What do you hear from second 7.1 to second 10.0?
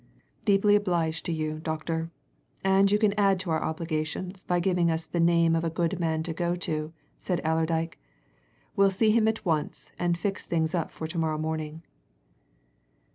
said Allerdyke. "We'll see him at once